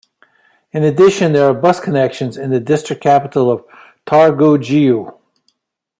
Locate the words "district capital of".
2.59-3.63